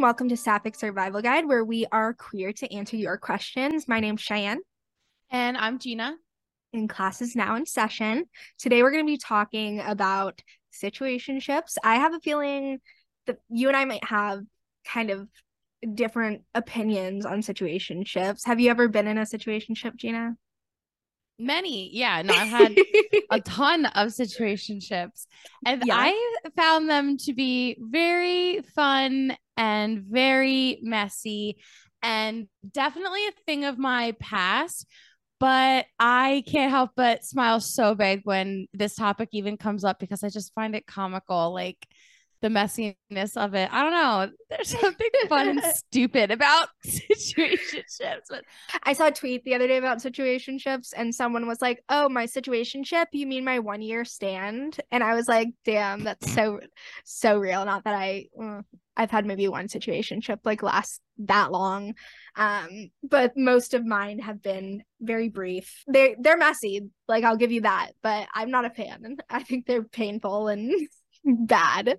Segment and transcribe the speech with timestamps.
[0.00, 3.86] and welcome to Sapphic Survival Guide, where we are queer to answer your questions.
[3.86, 4.60] My name's Cheyenne.
[5.30, 6.14] And I'm Gina.
[6.72, 8.24] And class is now in session.
[8.58, 10.40] Today we're going to be talking about
[10.72, 11.74] situationships.
[11.84, 12.78] I have a feeling
[13.26, 14.40] that you and I might have
[14.86, 15.28] kind of
[15.94, 18.46] different opinions on situationships.
[18.46, 20.34] Have you ever been in a situationship, Gina?
[21.40, 22.20] Many, yeah.
[22.22, 22.76] No, I've had
[23.30, 25.26] a ton of situationships,
[25.64, 25.96] and yeah.
[25.96, 31.56] I found them to be very fun and very messy,
[32.02, 34.86] and definitely a thing of my past.
[35.38, 40.22] But I can't help but smile so big when this topic even comes up because
[40.22, 41.54] I just find it comical.
[41.54, 41.78] Like,
[42.40, 43.68] the messiness of it.
[43.72, 44.30] I don't know.
[44.48, 48.26] There's something fun and stupid about situationships.
[48.28, 48.44] But
[48.82, 52.26] I saw a tweet the other day about situationships, and someone was like, "Oh, my
[52.26, 53.06] situationship?
[53.12, 56.60] You mean my one year stand?" And I was like, "Damn, that's so
[57.04, 58.62] so real." Not that I, uh,
[58.96, 61.94] I've had maybe one situationship like last that long,
[62.36, 65.84] um, but most of mine have been very brief.
[65.86, 69.16] They they're messy, like I'll give you that, but I'm not a fan.
[69.28, 70.72] I think they're painful and
[71.24, 71.98] bad.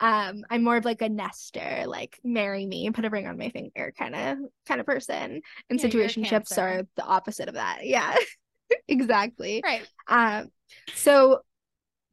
[0.00, 3.50] Um, I'm more of like a nester, like marry me, put a ring on my
[3.50, 5.40] finger kind of kind of person.
[5.70, 7.80] And yeah, situationships are the opposite of that.
[7.82, 8.16] Yeah.
[8.88, 9.62] exactly.
[9.64, 9.86] Right.
[10.08, 10.50] Um,
[10.94, 11.40] so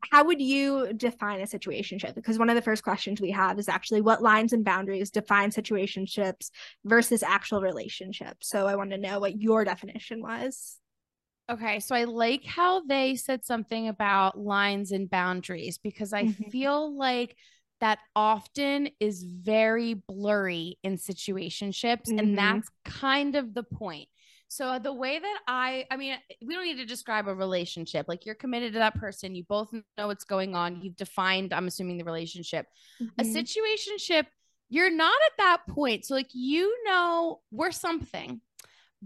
[0.09, 2.15] how would you define a situationship?
[2.15, 5.51] Because one of the first questions we have is actually what lines and boundaries define
[5.51, 6.49] situationships
[6.83, 8.49] versus actual relationships.
[8.49, 10.80] So I want to know what your definition was.
[11.49, 16.49] Okay, so I like how they said something about lines and boundaries because I mm-hmm.
[16.49, 17.35] feel like
[17.81, 22.19] that often is very blurry in situationships mm-hmm.
[22.19, 24.07] and that's kind of the point.
[24.47, 28.05] So the way that I I mean we don't need to describe a relationship.
[28.07, 31.67] Like you're committed to that person, you both know what's going on, you've defined I'm
[31.67, 32.67] assuming the relationship.
[33.01, 33.19] Mm-hmm.
[33.19, 34.25] A situationship
[34.69, 36.05] you're not at that point.
[36.05, 38.41] So like you know we're something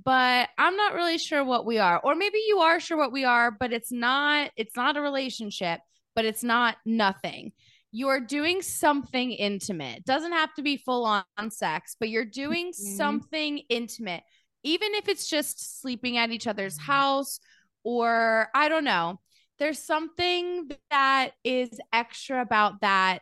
[0.04, 2.00] but I'm not really sure what we are.
[2.04, 5.80] Or maybe you are sure what we are, but it's not it's not a relationship,
[6.16, 7.54] but it's not nothing.
[7.92, 10.04] You're doing something intimate.
[10.04, 12.96] Doesn't have to be full on sex, but you're doing mm-hmm.
[12.98, 14.24] something intimate.
[14.64, 17.40] Even if it's just sleeping at each other's house
[17.84, 19.20] or I don't know.
[19.58, 23.20] There's something that is extra about that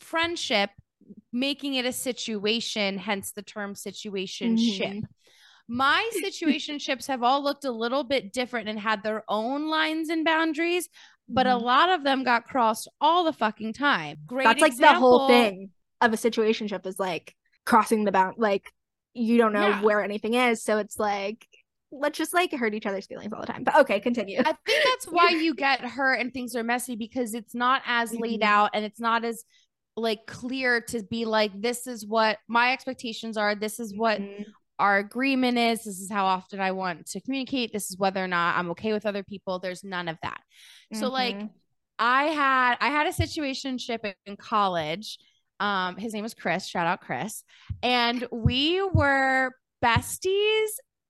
[0.00, 0.70] friendship
[1.32, 4.80] making it a situation, hence the term situationship.
[4.80, 5.04] Mm-hmm
[5.68, 10.24] my situationships have all looked a little bit different and had their own lines and
[10.24, 10.88] boundaries,
[11.28, 11.56] but mm-hmm.
[11.56, 14.16] a lot of them got crossed all the fucking time.
[14.26, 15.70] Great That's like the whole thing
[16.00, 17.34] of a situationship is like
[17.66, 18.64] crossing the bound like
[19.12, 19.82] you don't know yeah.
[19.82, 21.46] where anything is, so it's like
[21.90, 23.64] let's just like hurt each other's feelings all the time.
[23.64, 24.38] But okay, continue.
[24.40, 28.14] I think that's why you get hurt and things are messy because it's not as
[28.14, 28.48] laid mm-hmm.
[28.48, 29.44] out and it's not as
[29.96, 34.42] like clear to be like this is what my expectations are this is what mm-hmm
[34.78, 37.72] our agreement is this is how often I want to communicate.
[37.72, 39.58] This is whether or not I'm okay with other people.
[39.58, 40.40] There's none of that.
[40.92, 41.00] Mm-hmm.
[41.00, 41.36] So like
[41.98, 45.18] I had I had a situation ship in college.
[45.60, 46.66] Um, his name was Chris.
[46.66, 47.42] Shout out Chris.
[47.82, 49.50] And we were
[49.84, 50.68] besties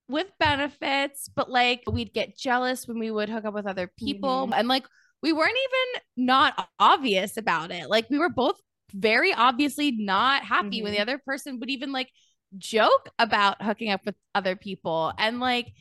[0.08, 4.44] with benefits, but like we'd get jealous when we would hook up with other people.
[4.44, 4.54] Mm-hmm.
[4.54, 4.86] And like
[5.22, 7.90] we weren't even not obvious about it.
[7.90, 8.58] Like we were both
[8.94, 10.84] very obviously not happy mm-hmm.
[10.84, 12.08] when the other person would even like
[12.56, 15.72] joke about hooking up with other people and like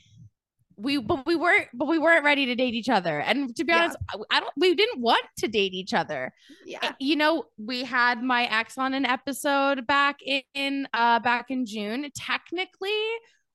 [0.75, 3.19] we but we weren't but we weren't ready to date each other.
[3.19, 3.83] And to be yeah.
[3.83, 3.97] honest
[4.29, 6.31] i don't we didn't want to date each other.
[6.66, 6.94] Yeah.
[7.00, 10.19] You know we had my ex on an episode back
[10.53, 12.09] in uh back in june.
[12.16, 13.01] Technically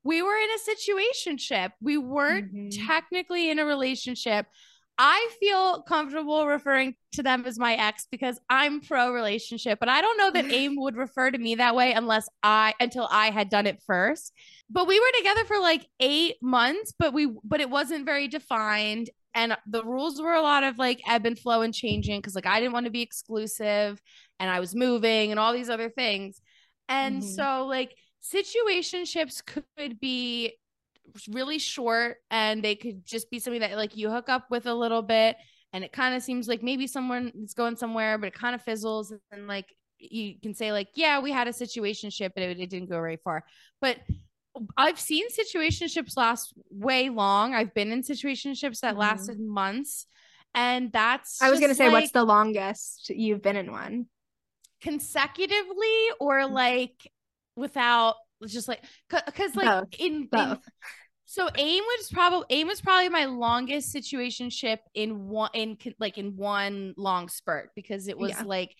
[0.04, 1.70] we were in a situationship.
[1.80, 2.86] We weren't mm-hmm.
[2.86, 4.46] technically in a relationship
[4.98, 10.00] I feel comfortable referring to them as my ex because I'm pro relationship, but I
[10.00, 13.48] don't know that AIM would refer to me that way unless I until I had
[13.48, 14.32] done it first.
[14.70, 19.10] But we were together for like 8 months, but we but it wasn't very defined
[19.34, 22.46] and the rules were a lot of like ebb and flow and changing cuz like
[22.46, 24.00] I didn't want to be exclusive
[24.38, 26.40] and I was moving and all these other things.
[26.88, 27.28] And mm-hmm.
[27.28, 30.52] so like situationships could be
[31.28, 34.74] really short and they could just be something that like you hook up with a
[34.74, 35.36] little bit
[35.72, 38.62] and it kind of seems like maybe someone is going somewhere but it kind of
[38.62, 39.66] fizzles and like
[39.98, 42.96] you can say like yeah we had a situation ship but it, it didn't go
[42.96, 43.44] very far
[43.80, 43.98] but
[44.76, 47.54] I've seen situationships last way long.
[47.54, 49.00] I've been in situationships that mm-hmm.
[49.00, 50.06] lasted months.
[50.54, 54.06] And that's I was gonna say, like, what's the longest you've been in one?
[54.82, 57.10] Consecutively or like
[57.56, 58.16] without
[58.50, 60.00] just like because like Both.
[60.00, 60.52] in, Both.
[60.52, 60.58] in
[61.26, 66.18] so aim was probably aim was probably my longest situation ship in one in like
[66.18, 68.42] in one long spurt because it was yeah.
[68.44, 68.74] like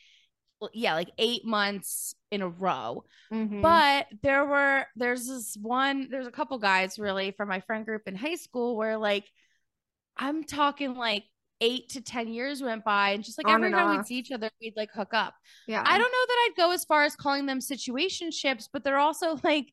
[0.73, 3.05] yeah, like eight months in a row.
[3.33, 3.63] Mhm.
[3.63, 8.03] But there were, there's this one, there's a couple guys really from my friend group
[8.07, 9.25] in high school where like,
[10.17, 11.25] I'm talking like
[11.63, 14.33] eight to 10 years went by and just like On every time we'd see each
[14.33, 15.35] other, we'd like hook up.
[15.69, 15.83] yeah.
[15.87, 19.39] I don't know that I'd go as far as calling them situationships, but they're also
[19.45, 19.73] like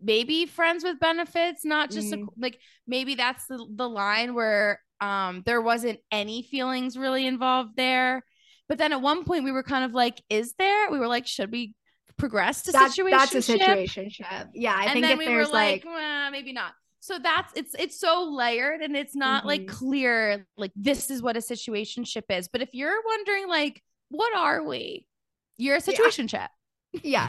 [0.00, 2.28] maybe friends with benefits, not just a, Mm.
[2.38, 8.22] like maybe that's the, the line where um there wasn't any feelings really involved there.
[8.68, 10.90] But then at one point we were kind of like, is there?
[10.90, 11.74] We were like, should we
[12.18, 13.18] progress to That- situation?
[13.18, 14.48] that's a situationship.
[14.54, 16.72] Yeah, I and think then if we were there's like, like, "Well, maybe not.
[17.06, 19.68] So that's it's it's so layered and it's not like Mhm.
[19.68, 22.48] clear like this is what a situationship is.
[22.48, 25.06] But if you're wondering like what are we?
[25.56, 25.94] You're a Yeah.
[25.94, 26.48] situationship.
[27.04, 27.28] yeah.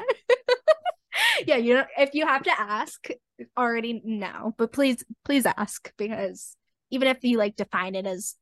[1.47, 3.07] yeah, you know, if you have to ask,
[3.55, 6.55] already know, but please, please ask because
[6.89, 8.35] even if you like define it as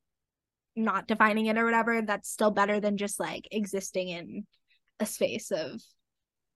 [0.76, 4.48] not defining it or whatever, that's still better than just like existing in
[5.02, 5.82] a space of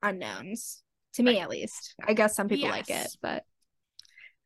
[0.02, 0.84] unknowns.
[1.14, 1.42] To me, Right.
[1.44, 1.96] at least.
[2.02, 3.44] I guess some people like it, but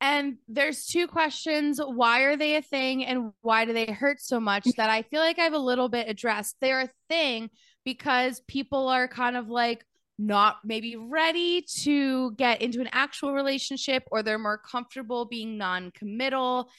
[0.03, 1.79] And there's two questions.
[1.79, 5.21] Why are they a thing and why do they hurt so much that I feel
[5.21, 6.57] like I've a little bit addressed.
[6.59, 7.49] They're a thing
[7.85, 9.85] because people are kind of like
[10.19, 16.69] not maybe ready to get into an actual relationship or they're more comfortable being non-committal.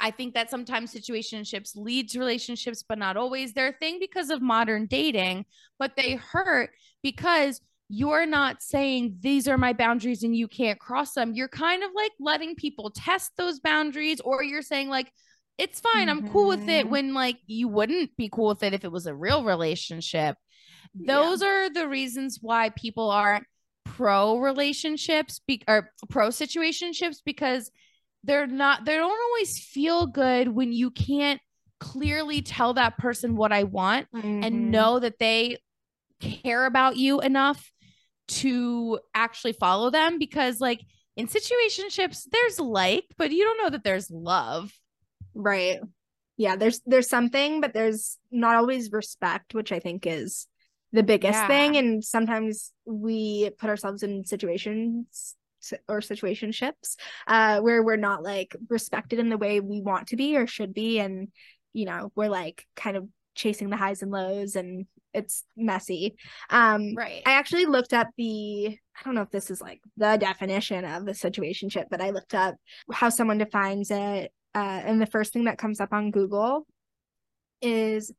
[0.00, 3.52] I think that sometimes situationships lead to relationships, but not always.
[3.52, 5.44] They're a thing because of modern dating,
[5.78, 6.70] but they hurt
[7.02, 7.60] because
[7.92, 11.34] you're not saying these are my boundaries and you can't cross them.
[11.34, 15.12] You're kind of like letting people test those boundaries, or you're saying, like,
[15.58, 16.90] it's fine, I'm cool with it Mhm.
[16.90, 20.36] when like you wouldn't be cool with it if it was a real relationship.
[20.94, 21.14] Yeah.
[21.14, 23.44] Those are the reasons why people aren't
[23.84, 27.70] pro relationships be- or pro situationships because
[28.22, 31.40] they're not they don't always feel good when you can't
[31.80, 34.44] clearly tell that person what I want Mhm.
[34.44, 35.58] and know that they
[36.20, 37.70] care about you enough
[38.30, 40.80] to actually follow them because like
[41.16, 44.72] in situationships there's like but you don't know that there's love
[45.34, 45.78] Right.
[46.36, 50.46] Yeah, there's there's something, but there's not always respect, which I think is
[50.92, 51.46] the biggest Yeah.
[51.46, 51.76] thing.
[51.76, 55.36] And sometimes we put ourselves in situations
[55.88, 56.96] or situationships
[57.26, 60.72] uh where we're not like respected in the way we want to be or should
[60.72, 60.98] be.
[60.98, 61.28] And
[61.74, 66.16] you know, we're like kind of chasing the highs and lows and it's messy.
[66.50, 70.16] Um right I actually looked up the I don't know if this is like the
[70.16, 72.56] definition of a situationship, but I looked up
[72.92, 74.32] how someone defines it.
[74.54, 76.66] Uh, and the first thing that comes up on Google
[77.62, 78.12] is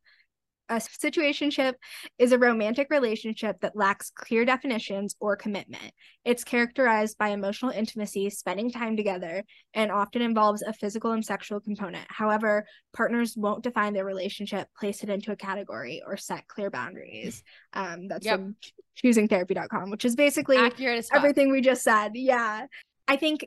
[0.72, 1.74] a situationship
[2.18, 5.92] is a romantic relationship that lacks clear definitions or commitment.
[6.24, 11.60] It's characterized by emotional intimacy, spending time together, and often involves a physical and sexual
[11.60, 12.06] component.
[12.08, 17.44] However, partners won't define their relationship, place it into a category, or set clear boundaries.
[17.74, 18.40] Um, that's Yep.
[18.40, 18.56] from
[19.04, 21.18] choosingtherapy.com, which is basically accurate as fuck.
[21.18, 22.12] everything we just said.
[22.16, 22.68] Yeah.
[23.10, 23.46] I think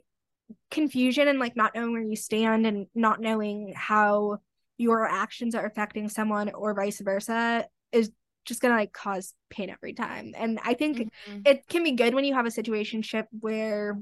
[0.71, 4.41] confusion and like not knowing where you stand and not knowing how
[4.77, 8.11] your actions are affecting someone or vice versa is
[8.45, 10.33] just gonna like cause pain every time.
[10.37, 11.47] And I think Mhm.
[11.47, 13.99] it can be good when you have a situationship where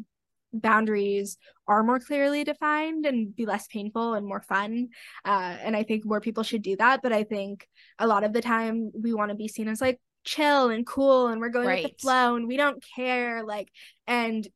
[0.52, 4.88] boundaries are more clearly defined and be less painful and more fun.
[5.24, 7.00] Uh, and I think more people should do that.
[7.02, 7.66] But I think
[7.98, 11.28] a lot of the time we want to be seen as like chill and cool
[11.28, 13.44] and we're going with the flow and we don't care.
[13.44, 13.70] Like,
[14.06, 14.46] and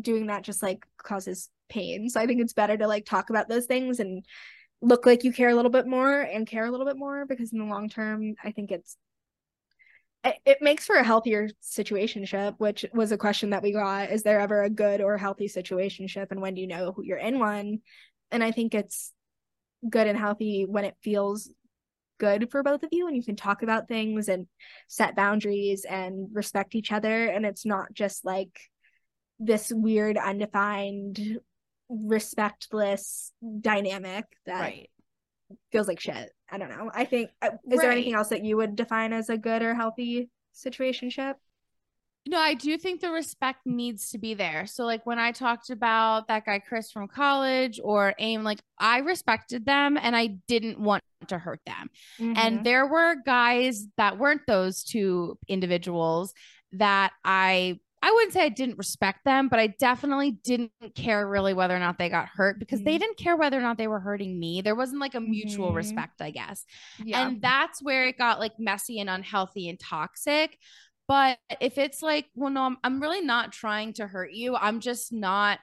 [0.00, 2.08] doing that just like causes pain.
[2.08, 4.24] So I think it's better to like talk about those things and
[4.82, 7.52] look like you care a little bit more and care a little bit more because
[7.52, 8.96] in the long term, I think it's
[10.44, 14.10] it, makes for a healthier situationship, which was a question that we got.
[14.10, 17.38] Is there ever a good or healthy situationship and when do you know you're in
[17.38, 17.80] one?
[18.30, 19.12] And I think it's
[19.88, 21.50] good and healthy when it feels
[22.18, 24.46] good for both of you and you can talk about things and
[24.88, 28.58] set boundaries and respect each other and it's not just like
[29.38, 31.38] this weird undefined
[31.90, 34.90] respectless dynamic that right
[35.70, 36.32] feels like shit.
[36.50, 36.90] I don't know.
[36.94, 39.74] I think uh, is there anything else that you would define as a good or
[39.74, 41.34] healthy situationship?
[42.28, 44.66] No, I do think the respect needs to be there.
[44.66, 48.98] So, like when I talked about that guy Chris from college or AIM, like I
[48.98, 51.88] respected them and I didn't want to hurt them.
[52.18, 52.32] Mm-hmm.
[52.36, 56.34] And there were guys that weren't those two individuals
[56.72, 61.54] that I I wouldn't say I didn't respect them, but I definitely didn't care really
[61.54, 63.00] whether or not they got hurt because they Mhm.
[63.00, 64.60] didn't care whether or not they were hurting me.
[64.62, 65.74] There wasn't like a mutual Mhm.
[65.74, 66.64] respect, I guess.
[66.98, 67.32] yeah.
[67.32, 70.56] And that's where it got like messy and unhealthy and toxic.
[71.08, 74.54] But if it's like, well, no, I'm, I'm really not trying to hurt you.
[74.54, 75.58] I'm just not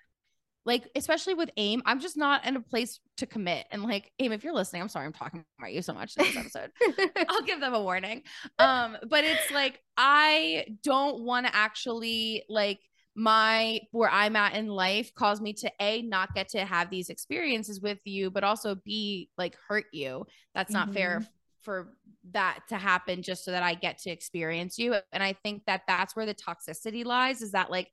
[0.66, 3.68] like especially with aim i'm just not in a place to commit.
[3.72, 6.26] And like aim if you're listening i'm sorry i'm talking about you so much in
[6.26, 6.72] this episode.
[7.30, 8.24] I'll give them a warning.
[8.60, 12.80] Um but it's like i don't want to actually like
[13.16, 17.10] my where i'm at in life cause me to a not get to have these
[17.10, 20.26] experiences with you but also b like hurt you.
[20.56, 20.96] That's not mm-hmm.
[20.96, 21.28] fair
[21.62, 21.94] for
[22.32, 24.96] that to happen just so that i get to experience you.
[25.12, 27.92] And i think that that's where the toxicity lies is that like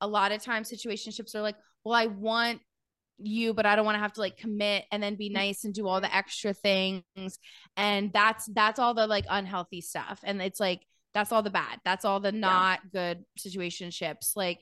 [0.00, 2.60] a lot of times situationships are like well, I want
[3.22, 5.34] you but I don't want to have to like commit and then be mm-hmm.
[5.34, 7.38] nice and do all the extra things.
[7.76, 10.20] And that's that's all the like unhealthy stuff.
[10.24, 10.80] And it's like
[11.12, 11.80] that's all the bad.
[11.84, 13.14] That's all the not yeah.
[13.14, 14.36] good situationships.
[14.36, 14.60] Like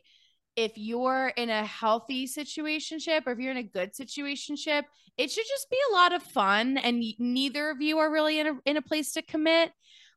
[0.57, 4.83] if you're in a healthy situationship or if you're in a good situationship
[5.17, 8.47] it should just be a lot of fun and neither of you are really in
[8.49, 9.71] a in a place to commit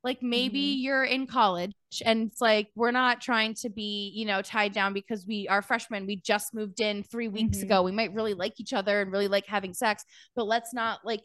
[0.04, 0.82] like maybe mm-hmm.
[0.82, 1.74] you're in college
[2.06, 5.62] and it's like we're not trying to be, you know, tied down because we are
[5.62, 6.08] freshmen.
[6.08, 7.68] We just moved in three weeks mm-hmm.
[7.68, 7.84] ago.
[7.84, 10.04] We might really like each other and really like having sex,
[10.36, 11.22] but let's not like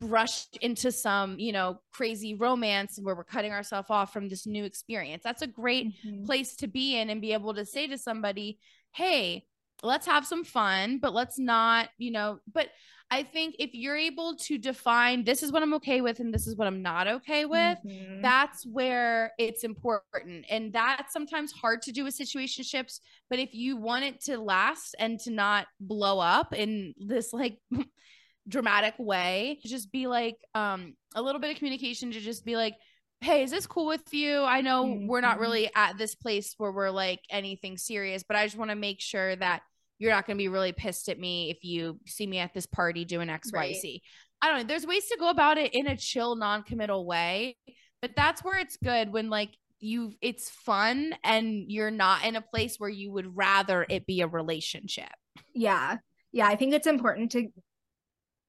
[0.00, 4.64] brush into some, you know, crazy romance where we're cutting ourselves off from this new
[4.64, 5.22] experience.
[5.24, 6.24] That's a great mm-hmm.
[6.24, 8.58] place to be in and be able to say to somebody,
[8.92, 9.46] hey,
[9.82, 12.68] let's have some fun, but let's not, you know, but
[13.10, 16.46] I think if you're able to define this is what I'm okay with and this
[16.46, 18.22] is what I'm not okay with, mm-hmm.
[18.22, 20.46] that's where it's important.
[20.48, 23.00] And that's sometimes hard to do with situationships.
[23.28, 27.58] But if you want it to last and to not blow up in this like
[28.48, 32.76] dramatic way, just be like um a little bit of communication to just be like,
[33.20, 34.42] hey, is this cool with you?
[34.44, 35.06] I know mm-hmm.
[35.08, 35.42] we're not mm-hmm.
[35.42, 39.00] really at this place where we're like anything serious, but I just want to make
[39.00, 39.62] sure that
[40.00, 42.66] you're not going to be really pissed at me if you see me at this
[42.66, 43.74] party doing X, right.
[43.74, 44.02] Y, Z.
[44.42, 44.64] I don't know.
[44.64, 47.58] There's ways to go about it in a chill, non-committal way,
[48.00, 52.40] but that's where it's good when like you it's fun and you're not in a
[52.40, 55.12] place where you would rather it be a relationship.
[55.54, 55.98] Yeah.
[56.32, 57.48] Yeah, I think it's important to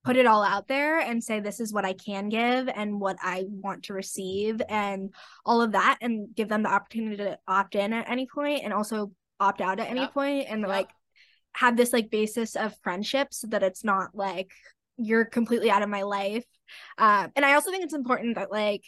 [0.06, 3.18] put it all out there and say this is what I can give and what
[3.22, 5.14] I want to receive and
[5.46, 8.74] all of that and give them the opportunity to opt in at any point and
[8.74, 10.14] also opt out at any yep.
[10.14, 10.70] point and yep.
[10.70, 10.90] like
[11.54, 14.52] have this like basis of friendship so that it's not like
[14.98, 16.46] you're completely out of my life.
[16.98, 18.84] Uh, and I also think it's important that like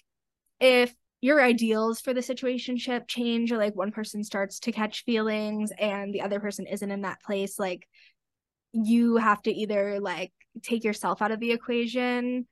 [0.60, 5.72] if your ideals for the situationship change or like one person starts to catch feelings
[5.80, 7.88] and the other person isn't in that place, like
[8.74, 12.46] you have to either like take yourself out of the equation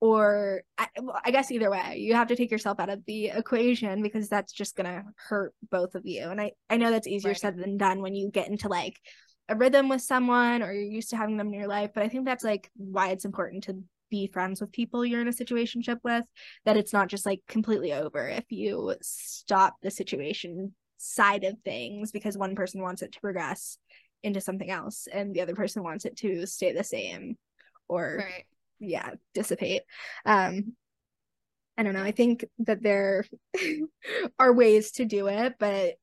[0.00, 0.88] or I,
[1.24, 4.52] I, guess either way you have to take yourself out of the equation because that's
[4.52, 7.40] just gonna hurt both of you and i i know that's easier right.
[7.40, 9.00] said than done when you get into like
[9.48, 12.08] a rhythm with someone or you're used to having them in your life but i
[12.08, 15.98] think that's like why it's important to be friends with people you're in a situationship
[16.04, 16.24] with
[16.64, 22.12] that it's not just like completely over if you stop the situation side of things
[22.12, 23.78] because one person wants it to progress
[24.22, 27.36] into something else and the other person wants it to stay the same
[27.88, 28.44] or right.
[28.80, 29.82] yeah dissipate.
[30.24, 30.74] Um
[31.76, 32.02] i don't know.
[32.02, 33.26] I think that there
[34.38, 35.94] are ways to do it but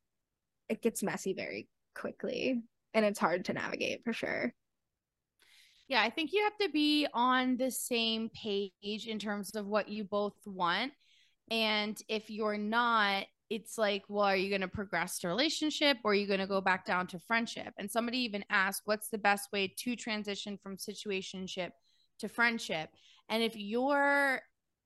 [0.70, 2.62] it gets messy very quickly
[2.94, 4.54] and it's hard to navigate for sure.
[5.88, 9.90] Yeah, I think you have to be on the same page in terms of what
[9.90, 10.94] you both want.
[11.50, 16.12] And if you're not, it's like, well, are you going to progress to relationship or
[16.12, 17.74] are you going to go back down to friendship?
[17.78, 21.72] And somebody even asked, what's the best way to transition from situationship
[22.20, 22.90] to friendship?
[23.28, 24.40] And if you're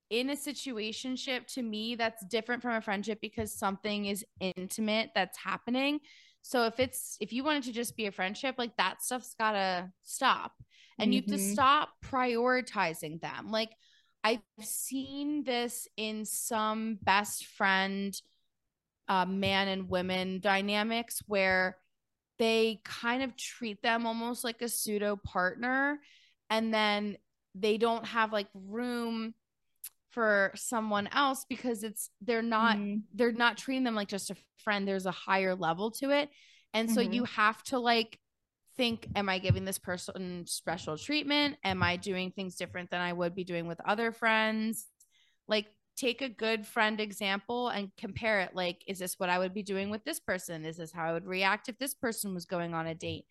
[0.10, 5.38] in a situationship, to me, that's different from a friendship because something is intimate that's
[5.38, 6.00] happening.
[6.48, 9.90] So if it's if you wanted to just be a friendship, like that stuff's gotta
[10.04, 10.52] stop.
[11.00, 11.14] And mm-hmm.
[11.14, 11.54] you have to mm-hmm.
[11.54, 13.50] stop prioritizing them.
[13.50, 13.72] Like
[14.24, 18.16] I've seen this in some best friend
[19.08, 21.78] uh, man and women dynamics where
[22.38, 26.00] they kind of treat them almost like a pseudo partner
[26.52, 27.18] and then
[27.56, 29.34] they don't have like room
[30.16, 33.02] for someone else because it's they're not mm-hmm.
[33.14, 34.88] they're not treating them like just a friend.
[34.88, 36.30] There's a higher level to it.
[36.74, 37.14] And so mm-hmm.
[37.14, 38.18] you have to like
[38.78, 41.58] think am i giving this person special treatment?
[41.66, 44.88] Am i doing things different than i would be doing with other friends?
[45.50, 45.68] Like
[45.98, 48.56] take a good friend example and compare it.
[48.56, 50.66] Like is this what i would be doing with this person?
[50.66, 53.26] Is this how i would react if this person was going on a date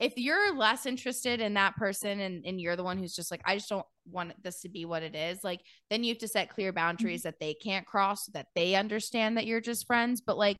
[0.00, 3.42] if you're less interested in that person and, and you're the one who's just like
[3.44, 5.60] i just don't want this to be what it is like
[5.90, 7.28] then you have to set clear boundaries mm-hmm.
[7.28, 10.20] that they can't cross that they understand that you're just friends.
[10.20, 10.56] But like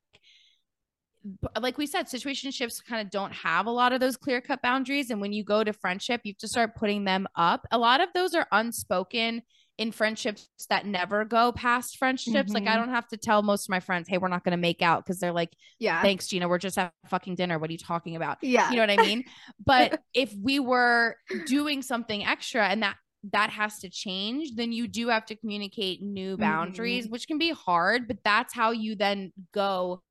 [1.58, 5.10] like we said situationships kind of don't have a lot of those clear cut boundaries.
[5.10, 7.66] And when you go to friendship you have to start putting them up.
[7.70, 9.42] A lot of those are unspoken
[9.76, 12.34] in friendships that never go past friendships.
[12.34, 12.52] Mm-hmm.
[12.52, 12.86] Like I mm-hmm.
[12.86, 15.18] don't have to tell most of my friends, hey, we're not gonna make out because
[15.18, 16.48] they're like, Yeah, thanks, Gina.
[16.48, 17.58] We're just at fucking dinner.
[17.58, 18.38] What are you talking about?
[18.42, 18.70] Yeah.
[18.70, 19.24] You know what I mean?
[19.64, 21.16] but if we were
[21.46, 22.96] doing something extra and that
[23.32, 27.12] that has to change, then you do have to communicate new boundaries, mm-hmm.
[27.12, 30.02] which can be hard, but that's how you then go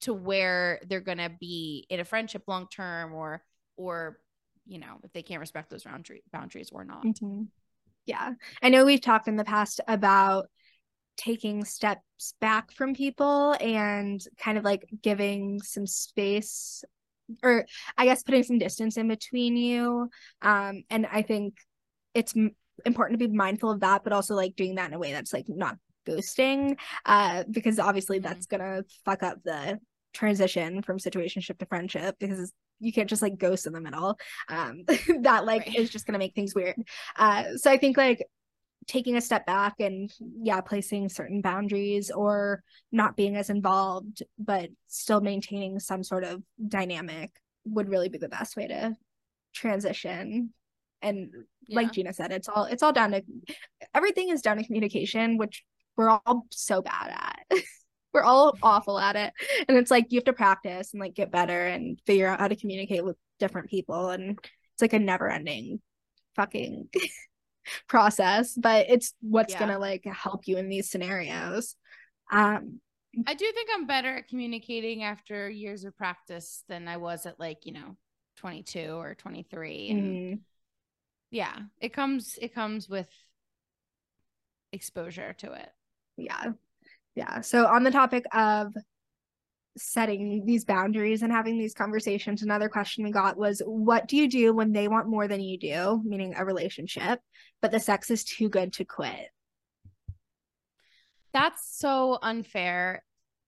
[0.00, 3.42] to where they're going to be in a friendship long term or
[3.76, 4.18] or
[4.66, 7.04] you know, if they can't respect those boundary boundaries or not.
[7.04, 7.42] Mm-hmm.
[8.06, 8.32] Yeah.
[8.62, 10.48] I know we've talked in the past about
[11.16, 16.84] taking steps back from people and kind of like giving some space
[17.42, 17.66] or
[17.96, 20.08] I guess putting some distance in between you.
[20.40, 21.54] Um and I think
[22.14, 22.34] it's
[22.84, 25.32] important to be mindful of that, but also like doing that in a way that's
[25.32, 28.28] like not ghosting, uh, because obviously mm-hmm.
[28.28, 29.78] that's gonna fuck up the
[30.12, 32.52] transition from situationship to friendship because
[32.82, 34.18] you can't just like ghost in the middle.
[34.48, 34.84] Um,
[35.20, 35.76] that like right.
[35.76, 36.76] is just gonna make things weird.
[37.16, 38.26] Uh, so I think like
[38.88, 40.12] taking a step back and
[40.42, 46.42] yeah placing certain boundaries or not being as involved but still maintaining some sort of
[46.66, 47.30] dynamic
[47.64, 48.92] would really be the best way to
[49.54, 50.52] transition
[51.02, 51.30] and
[51.66, 51.76] yeah.
[51.76, 53.22] like Gina said, it's all it's all down to
[53.94, 55.64] everything is down to communication, which
[55.96, 57.58] we're all so bad at.
[58.12, 59.32] we're all awful at it.
[59.68, 62.48] And it's like you have to practice and like get better and figure out how
[62.48, 64.10] to communicate with different people.
[64.10, 65.80] And it's like a never ending
[66.36, 66.88] fucking
[67.88, 68.54] process.
[68.54, 69.60] But it's what's yeah.
[69.60, 71.76] gonna like help you in these scenarios.
[72.30, 72.80] Um
[73.26, 77.38] I do think I'm better at communicating after years of practice than I was at
[77.38, 77.96] like, you know,
[78.36, 79.90] 22 or 23.
[79.90, 80.34] And mm-hmm
[81.32, 83.08] yeah it comes it comes with
[84.70, 85.70] exposure to it
[86.16, 86.52] yeah
[87.14, 88.72] yeah so on the topic of
[89.76, 94.28] setting these boundaries and having these conversations another question we got was what do you
[94.28, 97.20] do when they want more than you do meaning a relationship
[97.62, 99.28] but the sex is too good to quit
[101.32, 103.02] that's so unfair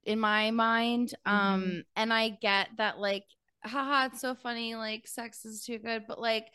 [0.05, 1.37] in my mind mm-hmm.
[1.37, 3.25] um and i get that like
[3.63, 6.47] haha it's so funny like sex is too good but like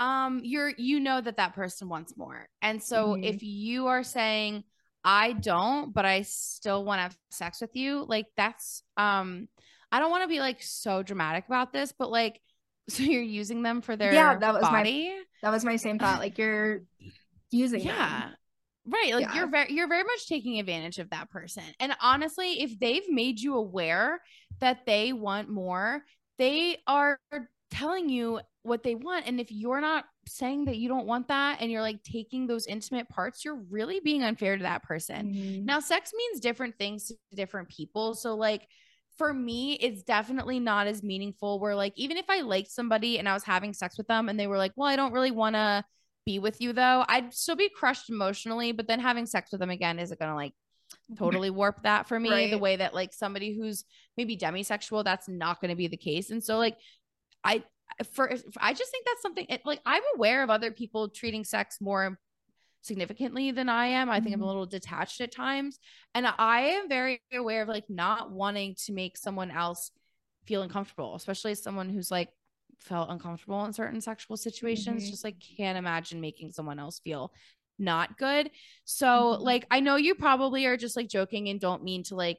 [0.00, 3.24] um you're you know that that person wants more and so mm-hmm.
[3.24, 4.64] if you are saying
[5.04, 9.48] i don't but i still want to have sex with you like that's um
[9.92, 12.40] i don't want to be like so dramatic about this but like
[12.88, 15.98] so you're using them for their yeah that was body my that was my same
[16.00, 16.82] thought like you're
[17.50, 18.34] using yeah them.
[18.86, 19.34] right like yeah.
[19.34, 23.40] you're very you're very much taking advantage of that person and honestly if they've made
[23.40, 24.20] you aware
[24.60, 26.02] that they want more
[26.38, 27.18] they are
[27.70, 29.26] telling you what they want.
[29.26, 32.66] And if you're not saying that you don't want that and you're like taking those
[32.66, 35.32] intimate parts, you're really being unfair to that person.
[35.32, 35.64] Mm-hmm.
[35.64, 38.14] Now, sex means different things to different people.
[38.14, 38.66] So, like,
[39.16, 41.58] for me, it's definitely not as meaningful.
[41.58, 44.38] Where, like, even if I liked somebody and I was having sex with them and
[44.38, 45.84] they were like, well, I don't really want to
[46.24, 48.72] be with you though, I'd still be crushed emotionally.
[48.72, 50.52] But then having sex with them again isn't going to like
[51.18, 52.50] totally warp that for me right.
[52.50, 53.84] the way that like somebody who's
[54.16, 56.76] maybe demisexual that's not going to be the case and so like
[57.44, 57.62] I
[58.12, 61.78] for I just think that's something it, like I'm aware of other people treating sex
[61.80, 62.18] more
[62.82, 64.10] significantly than I am.
[64.10, 64.34] I think mm-hmm.
[64.34, 64.48] I'm a mm-hmm.
[64.48, 65.78] little detached at times.
[66.14, 69.90] And I am very aware of like not wanting to make someone else
[70.46, 72.30] feel uncomfortable, especially someone who's like
[72.78, 75.02] felt uncomfortable in certain sexual situations.
[75.02, 75.10] Mm-hmm.
[75.10, 77.32] Just like can't imagine making someone else feel
[77.78, 78.50] not good.
[78.84, 79.42] So mm-hmm.
[79.42, 82.38] like I know you probably are just like joking and don't mean to like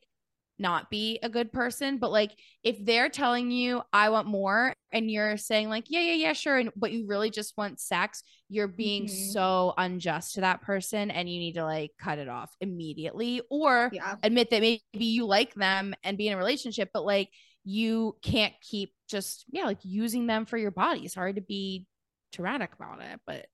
[0.60, 2.32] not be a good person but like
[2.63, 6.58] if they're telling you i want more and you're saying like yeah yeah yeah sure
[6.58, 9.32] and but you really just want sex you're being mm-hmm.
[9.32, 13.89] so unjust to that person and you need to like cut it off immediately or
[13.93, 14.15] yeah.
[14.22, 17.30] admit that maybe you like them and be in a relationship but like
[17.63, 21.86] you can't keep just yeah like using them for your body sorry to be
[22.32, 23.45] tyrannic about it but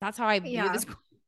[0.00, 0.72] that's how i view yeah.
[0.72, 0.86] this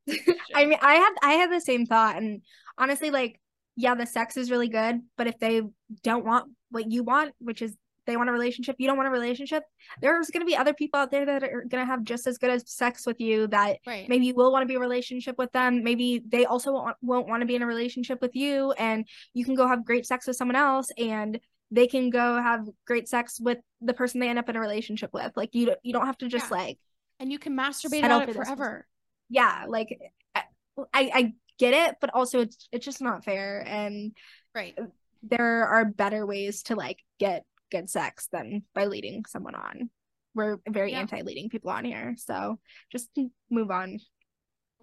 [0.54, 2.42] i mean i have i had the same thought and
[2.78, 3.40] honestly like
[3.78, 5.62] yeah, the sex is really good, but if they
[6.02, 9.12] don't want what you want, which is they want a relationship, you don't want a
[9.12, 9.62] relationship,
[10.00, 12.38] there's going to be other people out there that are going to have just as
[12.38, 14.08] good as sex with you that right.
[14.08, 15.84] maybe you will want to be a relationship with them.
[15.84, 19.44] Maybe they also won't, won't want to be in a relationship with you and you
[19.44, 21.38] can go have great sex with someone else and
[21.70, 25.10] they can go have great sex with the person they end up in a relationship
[25.12, 25.30] with.
[25.36, 26.56] Like you you don't have to just yeah.
[26.56, 26.78] like
[27.20, 28.88] and you can masturbate about it forever.
[29.28, 29.96] Yeah, like
[30.34, 30.44] I
[30.92, 33.64] I get it, but also it's it's just not fair.
[33.66, 34.12] And
[34.54, 34.78] right,
[35.22, 39.90] there are better ways to like get good sex than by leading someone on.
[40.34, 41.00] We're very yeah.
[41.00, 42.58] anti leading people on here, so
[42.90, 43.08] just
[43.50, 43.98] move on.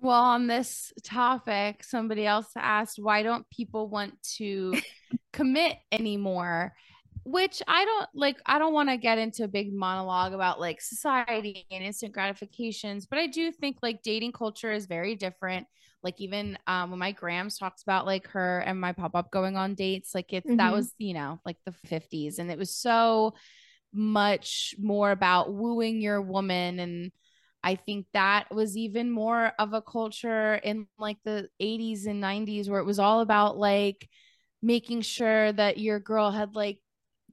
[0.01, 4.75] Well, on this topic, somebody else asked, why don't people want to
[5.33, 6.73] commit anymore?
[7.25, 10.79] which I don't like I don't want to get into a big monologue about like
[10.79, 15.65] society and instant gratifications, but I do think like dating culture is very different.
[16.05, 19.75] Like even um when my grams talks about like her and my pop-up going on
[19.75, 20.57] dates, like it's mm-hmm.
[20.57, 23.33] that was, you know, like the 50s and it was so
[23.91, 27.11] much more about wooing your woman and
[27.63, 32.69] I think that was even more of a culture in like the 80s and 90s
[32.69, 34.07] where it was all about like
[34.61, 36.77] making sure that your girl had like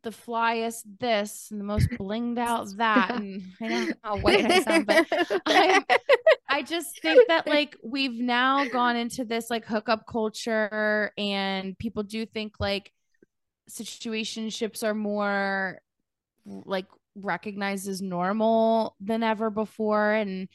[0.03, 3.11] the flyest this and the most blinged out that.
[3.19, 5.07] And I know how white I sound, but
[5.47, 5.85] I,
[6.49, 12.03] I just think that like we've now gone into this like hookup culture and people
[12.03, 12.93] do think like
[13.71, 15.81] situationships are more
[16.45, 20.13] like recognized as normal than ever before.
[20.13, 20.49] And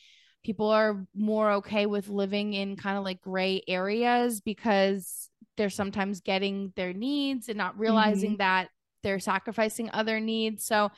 [0.43, 6.21] people are more okay with living in kind of like gray areas because they're sometimes
[6.21, 8.37] getting their needs and not realizing mm-hmm.
[8.37, 8.69] that
[9.03, 10.65] they're sacrificing other needs.
[10.65, 10.91] So,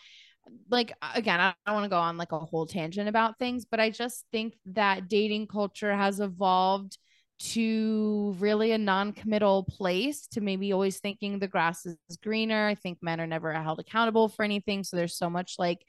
[0.70, 3.80] like, again, I don't want to go on like a whole tangent about things, but
[3.80, 6.98] I just think that dating culture has evolved
[7.40, 12.68] to really a non-committal place to maybe always thinking the grass is greener.
[12.68, 14.84] I think men are never held accountable for anything.
[14.84, 15.86] So there's so much like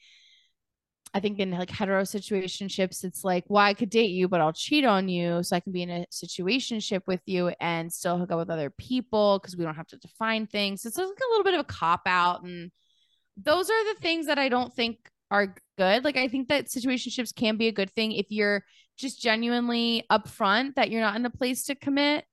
[1.13, 4.53] I think in like hetero situationships, it's like, well, I could date you, but I'll
[4.53, 5.43] cheat on you.
[5.43, 8.71] So I can be in a situationship with you and still hook up with other
[8.71, 10.87] people because we don't have to define things.
[10.87, 12.45] It's like a little bit of a cop out.
[12.45, 12.71] And
[13.37, 14.99] those are the things that I don't think
[15.33, 16.05] are good.
[16.05, 18.65] Like I think that situationships can be a good thing if you're
[18.97, 22.25] just genuinely upfront that you're not in a place to commit.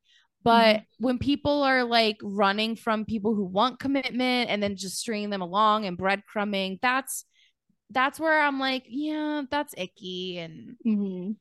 [0.43, 1.05] But mm-hmm.
[1.05, 5.41] when people are like running from people who want commitment and then just stringing them
[5.41, 7.25] along and breadcrumbing, that's
[7.89, 10.37] that's where I'm like, yeah, that's icky.
[10.39, 11.31] And mm-hmm.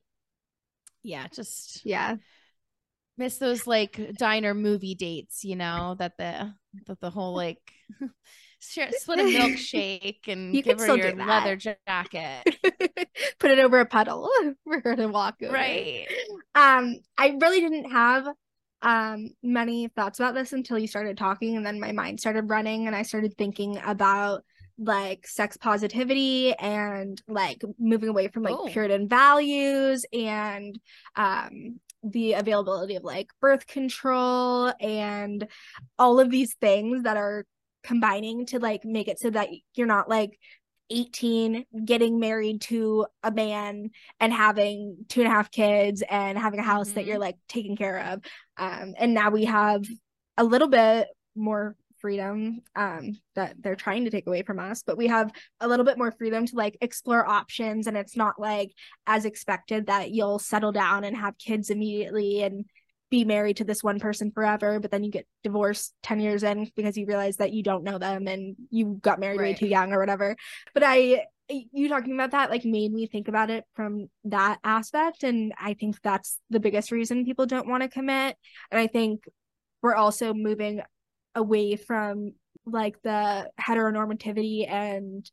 [1.02, 2.16] yeah, just yeah.
[3.18, 6.52] Miss those like diner movie dates, you know, that the
[6.86, 7.60] that the whole like
[8.60, 12.44] split a milkshake and you give her your leather jacket.
[13.38, 14.30] Put it over a puddle
[14.64, 15.52] for her to walk over.
[15.52, 16.06] Right.
[16.54, 18.28] Um, I really didn't have
[18.82, 22.86] um many thoughts about this until you started talking and then my mind started running
[22.86, 24.44] and I started thinking about
[24.78, 28.68] like sex positivity and like moving away from like oh.
[28.68, 30.78] Puritan values and
[31.16, 35.48] um the availability of like birth control and
[35.98, 37.44] all of these things that are
[37.82, 40.38] combining to like make it so that you're not like
[40.90, 46.60] 18 getting married to a man and having two and a half kids and having
[46.60, 46.96] a house mm-hmm.
[46.96, 47.22] that you're mm-hmm.
[47.22, 48.20] like taking care of
[48.56, 49.84] um and now we have
[50.36, 51.74] a little bit more
[52.06, 55.84] freedom um that they're trying to take away from us but we have a little
[55.84, 58.70] bit more freedom to like explore options and it's not like
[59.08, 62.64] as expected that you'll settle down and have kids immediately and
[63.10, 66.70] be married to this one person forever, but then you get divorced 10 years in
[66.74, 69.48] because you realize that you don't know them and you got married right.
[69.50, 70.36] way too young or whatever.
[70.74, 75.22] But I, you talking about that like made me think about it from that aspect.
[75.22, 78.36] And I think that's the biggest reason people don't want to commit.
[78.70, 79.28] And I think
[79.82, 80.80] we're also moving
[81.36, 82.32] away from
[82.64, 85.30] like the heteronormativity and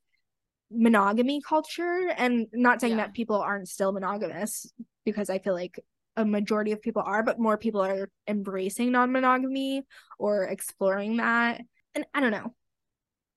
[0.72, 3.06] monogamy culture and not saying yeah.
[3.06, 4.72] that people aren't still monogamous
[5.06, 5.80] because I feel like
[6.16, 9.84] a majority of people are, but more people are embracing non monogamy
[10.20, 11.62] or exploring that.
[11.96, 12.54] And I don't know.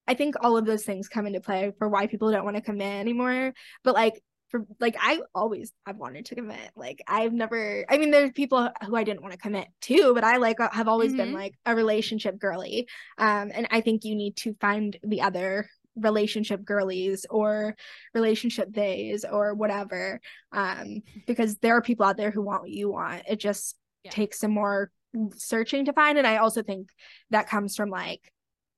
[0.07, 2.63] I think all of those things come into play for why people don't want to
[2.63, 3.55] commit anymore.
[3.83, 6.71] But like, for like, I always I've wanted to commit.
[6.77, 7.85] Like, I've never.
[7.89, 10.89] I mean, there's people who I didn't want to commit to, but I like have
[10.89, 11.19] always mm-hmm.
[11.19, 12.87] been like a relationship girly.
[13.19, 17.75] Um, and I think you need to find the other relationship girlies or
[18.15, 20.21] relationship days or whatever
[20.53, 24.11] um because there are people out there who want what you want it just yeah.
[24.11, 24.91] takes some more
[25.35, 26.91] searching to find and i also think
[27.31, 28.21] that comes from like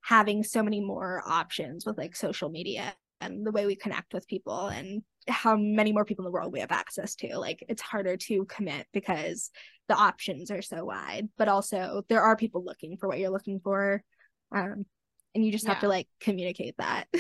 [0.02, 4.28] having so many more options with like social media and the way we connect with
[4.28, 7.38] people and how many more people in the world we have access to.
[7.38, 9.50] Like it's harder to commit because
[9.88, 13.58] the options are so wide but also there are people looking for what you're looking
[13.58, 14.02] for
[14.54, 14.84] um
[15.34, 15.72] and you just yeah.
[15.72, 17.06] have to like communicate that.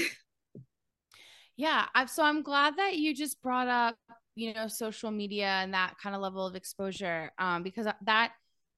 [1.56, 3.96] Yeah I've, so i'm glad that you just brought up
[4.36, 8.30] you know social media and that kind of level of exposure um because that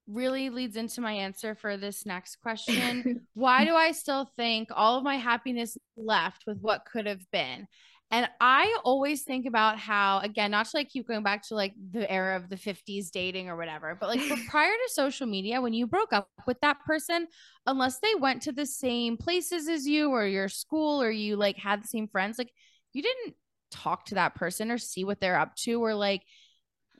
[0.07, 3.27] really leads into my answer for this next question.
[3.35, 7.67] Why do i still think all of my happiness left with what could have been
[8.11, 11.73] and I always think about how, again, not to like keep going back to like
[11.91, 14.19] the era of the 50s dating or whatever, but like
[14.49, 17.27] prior to social media, when you broke up with that person,
[17.65, 21.57] unless they went to the same places as you or your school or you like
[21.57, 22.51] had the same friends, like
[22.91, 23.35] you didn't
[23.71, 26.21] talk to that person or see what they're up to or like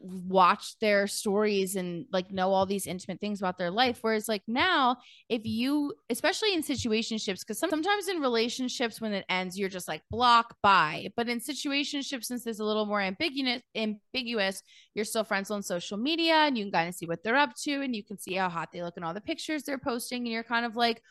[0.02, 4.00] watch their stories and like know all these intimate things about their life.
[4.02, 4.98] Whereas like now
[5.30, 10.02] if you especially in situationships because sometimes in relationships when it ends you're just like
[10.10, 11.10] block by.
[11.16, 14.64] But in situationships since there's a little more ambiguous ambiguous
[14.96, 17.56] you're still friends on social media and you can kind of see what they're up
[17.64, 20.24] to and you can see how hot they look in all the pictures they're posting
[20.24, 21.02] and you're kind of like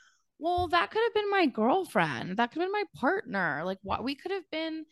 [0.40, 4.02] well that could have been my girlfriend that could have been my partner like what
[4.02, 4.84] we could have been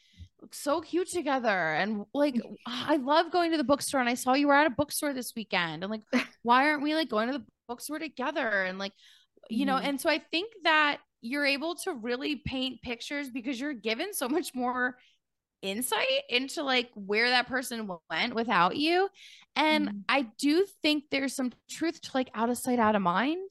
[0.53, 2.55] so cute together and like mm.
[2.67, 5.33] i love going to the bookstore and i saw you were at a bookstore this
[5.35, 6.03] weekend and like
[6.43, 8.93] why aren't we like going to the bookstore together and like
[9.51, 9.89] you know mm-hmm.
[9.89, 14.29] and so i think that you're able to really paint pictures because you're given so
[14.29, 14.97] much more
[15.63, 19.09] insight into like where that person went without you
[19.57, 20.01] and mm.
[20.09, 23.51] i do think there's some truth to like out of sight out of mind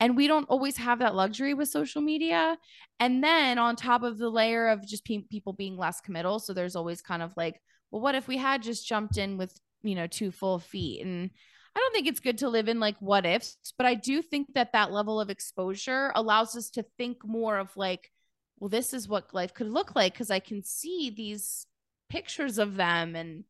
[0.00, 2.58] and we don't always have that luxury with social media.
[3.00, 6.38] And then on top of the layer of just pe- people being less committal.
[6.38, 9.58] So there's always kind of like, well, what if we had just jumped in with,
[9.82, 11.04] you know, two full feet?
[11.04, 11.30] And
[11.76, 14.54] I don't think it's good to live in like what ifs, but I do think
[14.54, 18.10] that that level of exposure allows us to think more of like,
[18.58, 21.66] well, this is what life could look like because I can see these
[22.08, 23.44] pictures of them and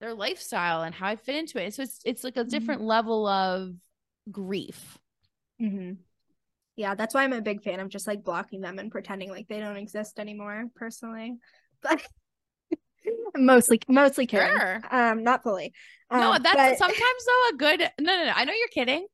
[0.00, 1.74] their lifestyle and how I fit into it.
[1.74, 2.88] So it's it's like a different mm-hmm.
[2.88, 3.74] level of
[4.30, 4.98] grief.
[5.62, 5.92] Mm-hmm.
[6.76, 9.46] Yeah, that's why I'm a big fan of just like blocking them and pretending like
[9.48, 10.64] they don't exist anymore.
[10.74, 11.36] Personally,
[11.82, 12.02] but
[13.36, 14.56] mostly, mostly kidding.
[14.56, 14.80] Sure.
[14.90, 15.72] Um, not fully.
[16.10, 16.78] Um, no, that's but...
[16.78, 17.80] sometimes though a good.
[18.00, 18.32] No, no, no.
[18.34, 19.06] I know you're kidding,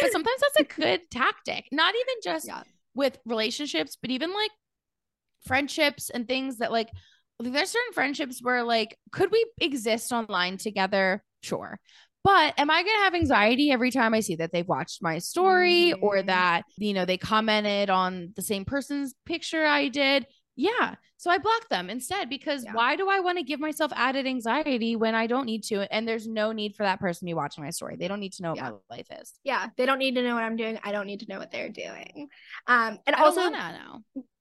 [0.00, 1.66] but sometimes that's a good tactic.
[1.72, 2.62] Not even just yeah.
[2.94, 4.50] with relationships, but even like
[5.46, 6.90] friendships and things that like
[7.40, 11.78] there's certain friendships where like could we exist online together sure
[12.26, 15.18] but am I going to have anxiety every time I see that they've watched my
[15.18, 20.26] story or that, you know, they commented on the same person's picture I did?
[20.56, 20.96] Yeah.
[21.18, 22.72] So I block them instead because yeah.
[22.72, 25.86] why do I want to give myself added anxiety when I don't need to?
[25.94, 27.94] And there's no need for that person to be watching my story.
[27.94, 28.70] They don't need to know yeah.
[28.72, 29.32] what my life is.
[29.44, 29.68] Yeah.
[29.76, 30.80] They don't need to know what I'm doing.
[30.82, 32.26] I don't need to know what they're doing.
[32.66, 33.52] Um, and I also,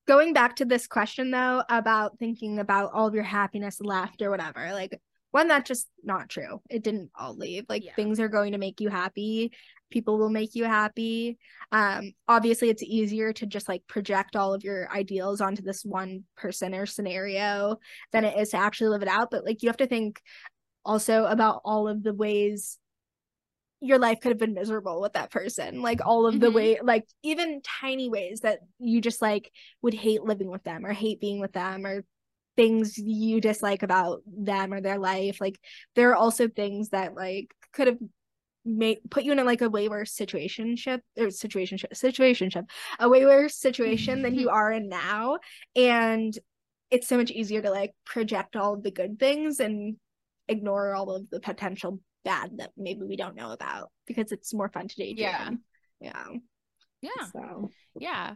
[0.07, 4.31] going back to this question though about thinking about all of your happiness left or
[4.31, 4.99] whatever, like
[5.35, 6.61] one that's just not true.
[6.69, 7.65] It didn't all leave.
[7.67, 7.93] Like yeah.
[7.93, 9.51] things are going to make you happy.
[9.91, 11.37] People will make you happy.
[11.73, 16.23] Um obviously it's easier to just like project all of your ideals onto this one
[16.37, 17.79] person or scenario
[18.13, 19.29] than it is to actually live it out.
[19.29, 20.21] But like you have to think
[20.85, 22.77] also about all of the ways
[23.81, 25.81] your life could have been miserable with that person.
[25.81, 26.43] Like all of mm-hmm.
[26.43, 30.85] the way like even tiny ways that you just like would hate living with them
[30.85, 32.05] or hate being with them or
[32.55, 35.59] things you dislike about them or their life like
[35.95, 37.97] there are also things that like could have
[38.65, 42.67] made put you in a, like a way worse situationship or situationship situationship
[42.99, 45.37] a way worse situation than you are in now.
[45.75, 46.37] And
[46.89, 49.97] it's so much easier to like project all of the good things and
[50.47, 54.69] ignore all of the potential bad that maybe we don't know about because it's more
[54.69, 55.49] fun to daydream yeah.
[55.99, 56.27] yeah.
[57.01, 57.25] Yeah.
[57.31, 58.35] So yeah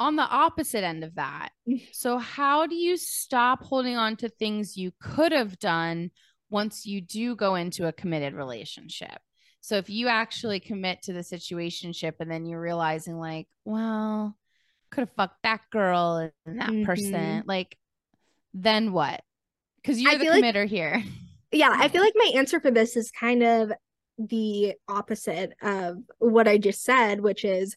[0.00, 1.50] on the opposite end of that.
[1.92, 6.10] So, how do you stop holding on to things you could have done
[6.50, 9.18] once you do go into a committed relationship?
[9.60, 14.36] So, if you actually commit to the situationship and then you're realizing, like, well,
[14.90, 16.84] could have fucked that girl and that mm-hmm.
[16.84, 17.76] person, like,
[18.54, 19.22] then what?
[19.82, 21.02] Because you're I the committer like, here.
[21.52, 23.72] Yeah, I feel like my answer for this is kind of
[24.18, 27.76] the opposite of what I just said, which is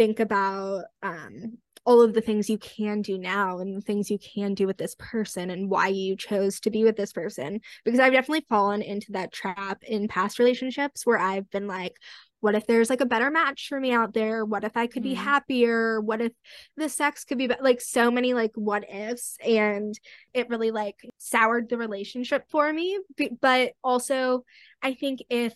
[0.00, 4.18] think about um, all of the things you can do now and the things you
[4.18, 7.60] can do with this person and why you chose to be with this person.
[7.84, 11.96] Because I've definitely fallen into that trap in past relationships where I've been like,
[12.40, 14.42] what if there's like a better match for me out there?
[14.42, 15.10] What if I could mm-hmm.
[15.10, 16.00] be happier?
[16.00, 16.32] What if
[16.78, 19.94] the sex could be, be like so many like what ifs and
[20.32, 22.98] it really like soured the relationship for me.
[23.42, 24.44] But also,
[24.80, 25.52] I think if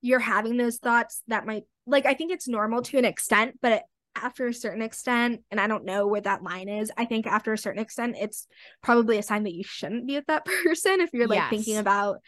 [0.00, 3.84] you're having those thoughts, that might like I think it's normal to an extent, but
[4.16, 7.52] after a certain extent, and I don't know where that line is, I think after
[7.52, 8.46] a certain extent, it's
[8.82, 11.50] probably a sign that you shouldn't be with that person if you're like yes.
[11.50, 12.18] thinking about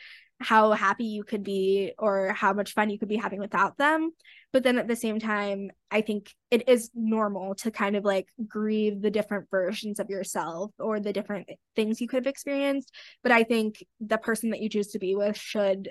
[0.40, 4.12] how happy you could be or how much fun you could be having without them.
[4.52, 8.28] But then at the same time, I think it is normal to kind of like
[8.46, 12.94] grieve the different versions of yourself or the different things you could have experienced.
[13.22, 15.90] But I think the person that you choose to be with should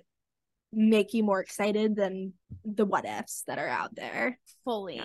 [0.72, 2.34] make you more excited than
[2.66, 4.40] the what ifs that are out there.
[4.64, 5.02] Fully.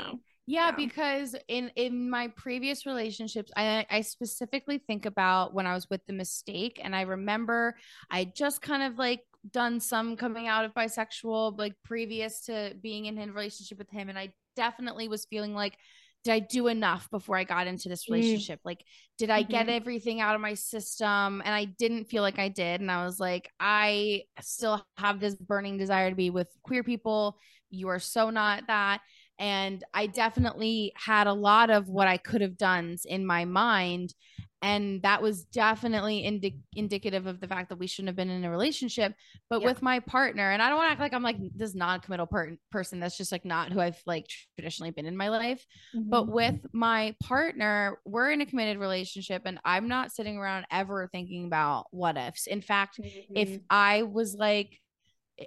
[0.47, 5.89] Yeah, because in in my previous relationships, I I specifically think about when I was
[5.89, 7.77] with the mistake, and I remember
[8.11, 9.21] I just kind of like
[9.53, 14.09] done some coming out of bisexual like previous to being in a relationship with him,
[14.09, 15.79] and I definitely was feeling like
[16.25, 18.13] did I do enough before I got into this mm.
[18.13, 18.61] relationship?
[18.61, 18.65] Mm.
[18.65, 18.85] Like,
[19.19, 19.51] did I mm-hmm.
[19.51, 21.43] get everything out of my system?
[21.45, 22.81] And I didn't feel like I did.
[22.81, 27.39] And I was like, I still have this burning desire to be with queer people.
[27.71, 29.01] You are so not that.
[29.39, 34.15] And I definitely had a lot of what I could have done in my mind
[34.63, 38.45] and that was definitely indi- indicative of the fact that we shouldn't have been in
[38.45, 39.13] a relationship
[39.51, 39.67] but yeah.
[39.67, 42.57] with my partner and i don't want to act like i'm like this non-committal per-
[42.71, 46.09] person that's just like not who i've like traditionally been in my life mm-hmm.
[46.09, 51.09] but with my partner we're in a committed relationship and i'm not sitting around ever
[51.13, 53.37] thinking about what ifs in fact mm-hmm.
[53.37, 54.79] if i was like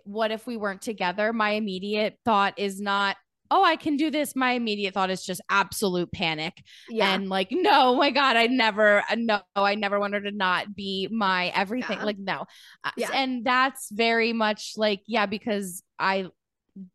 [0.03, 3.15] what if we weren't together my immediate thought is not
[3.51, 6.63] oh, I can do this, my immediate thought is just absolute panic.
[6.89, 7.13] Yeah.
[7.13, 11.07] And like, no, my God, I never, uh, no, I never wanted to not be
[11.11, 11.97] my everything.
[11.99, 12.05] Yeah.
[12.05, 12.45] Like, no.
[12.83, 13.09] Uh, yeah.
[13.13, 16.27] And that's very much like, yeah, because I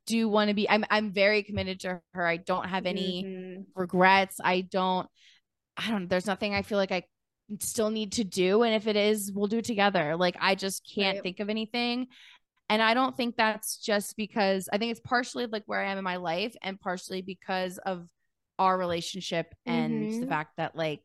[0.07, 2.27] do want to be, I'm, I'm very committed to her.
[2.27, 3.63] I don't have any mm-hmm.
[3.75, 4.39] regrets.
[4.43, 5.09] I don't,
[5.77, 7.05] I don't, there's nothing I feel like I
[7.61, 8.63] still need to do.
[8.63, 10.17] And if it is, we'll do it together.
[10.17, 11.23] Like, I just can't right.
[11.23, 12.09] think of anything.
[12.71, 15.99] And I don't think that's just because I think it's partially like where I am
[15.99, 18.07] in my life and partially because of
[18.61, 20.21] our relationship and mm-hmm.
[20.21, 21.01] the fact that like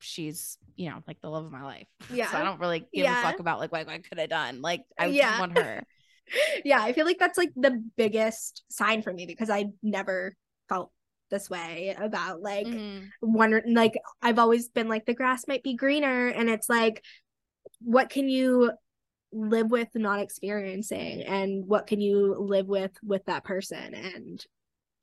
[0.00, 1.86] she's, you know, like the love of my life.
[2.12, 2.28] Yeah.
[2.32, 3.20] so I don't really give yeah.
[3.20, 4.62] a fuck about like what I could have done.
[4.62, 5.28] Like I yeah.
[5.28, 5.84] just want her.
[6.64, 6.82] yeah.
[6.82, 10.34] I feel like that's like the biggest sign for me because I never
[10.68, 10.90] felt
[11.30, 13.04] this way about like mm-hmm.
[13.20, 17.04] one like I've always been like the grass might be greener and it's like
[17.80, 18.72] what can you
[19.32, 23.94] live with not experiencing and what can you live with with that person?
[23.94, 24.44] And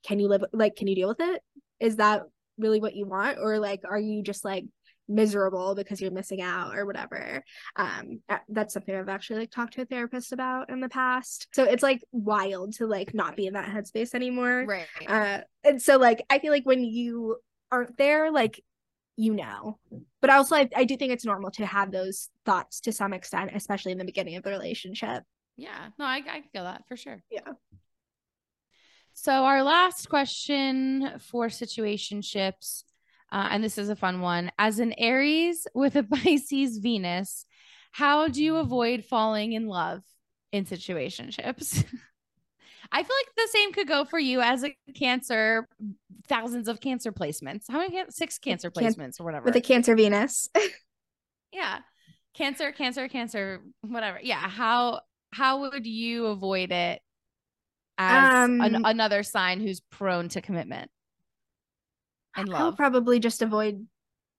[0.06, 1.42] can you live like can you deal with it?
[1.80, 2.22] Is that
[2.58, 3.38] really what you want?
[3.40, 4.64] Or like are you just like
[5.10, 7.42] miserable because you're missing out or whatever?
[7.76, 11.48] Um that's something i've actually like talked to a therapist about in the past.
[11.52, 14.66] So it's like wild to like not be in that headspace anymore.
[14.66, 14.86] Right.
[15.06, 17.36] Uh and so like i feel like when you
[17.70, 18.62] aren't there like
[19.18, 19.78] you know.
[20.20, 23.12] But I also, I, I do think it's normal to have those thoughts to some
[23.12, 25.24] extent, especially in the beginning of the relationship.
[25.56, 27.20] Yeah, no, I, I feel that for sure.
[27.28, 27.40] Yeah.
[29.14, 32.84] So, our last question for situationships,
[33.32, 34.52] uh, and this is a fun one.
[34.56, 37.44] As an Aries with a Pisces Venus,
[37.90, 40.02] how do you avoid falling in love
[40.52, 41.84] in situationships?
[42.90, 45.68] I feel like the same could go for you as a cancer,
[46.26, 47.64] thousands of cancer placements.
[47.68, 48.02] How many?
[48.10, 49.44] Six cancer placements or whatever.
[49.44, 50.48] With a cancer Venus.
[51.52, 51.80] yeah.
[52.34, 54.20] Cancer, cancer, cancer, whatever.
[54.22, 54.48] Yeah.
[54.48, 55.00] How
[55.32, 57.02] how would you avoid it
[57.98, 60.90] as um, an, another sign who's prone to commitment
[62.36, 62.60] and love?
[62.60, 63.86] I'll probably just avoid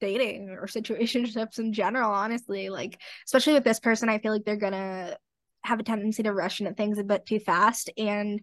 [0.02, 2.70] dating or situationships in general, honestly.
[2.70, 5.18] Like, especially with this person, I feel like they're gonna
[5.64, 8.42] have a tendency to rush into things a bit too fast and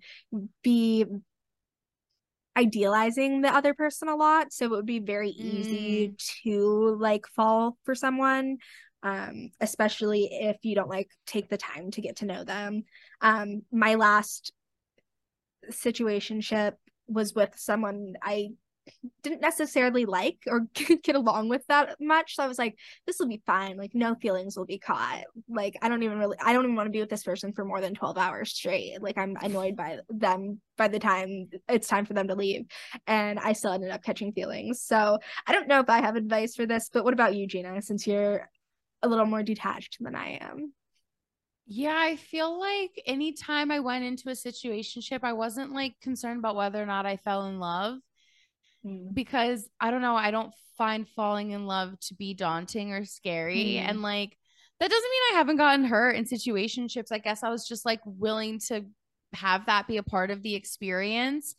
[0.62, 1.04] be
[2.56, 6.42] idealizing the other person a lot so it would be very easy mm.
[6.42, 8.56] to like fall for someone
[9.02, 12.82] um especially if you don't like take the time to get to know them
[13.20, 14.52] um my last
[15.70, 16.72] situationship
[17.06, 18.48] was with someone i
[19.22, 22.36] didn't necessarily like or get along with that much.
[22.36, 23.76] So I was like, this will be fine.
[23.76, 25.24] Like, no feelings will be caught.
[25.48, 27.64] Like, I don't even really, I don't even want to be with this person for
[27.64, 29.00] more than 12 hours straight.
[29.00, 32.66] Like, I'm annoyed by them by the time it's time for them to leave.
[33.06, 34.82] And I still ended up catching feelings.
[34.82, 37.80] So I don't know if I have advice for this, but what about you, Gina,
[37.82, 38.48] since you're
[39.02, 40.72] a little more detached than I am?
[41.68, 46.54] Yeah, I feel like anytime I went into a situationship, I wasn't like concerned about
[46.54, 47.98] whether or not I fell in love.
[48.86, 49.14] Mm.
[49.14, 53.78] because I don't know, I don't find falling in love to be daunting or scary.
[53.78, 53.88] Mm.
[53.88, 54.36] And like,
[54.78, 57.10] that doesn't mean I haven't gotten hurt in situationships.
[57.10, 58.84] I guess I was just like willing to
[59.32, 61.54] have that be a part of the experience.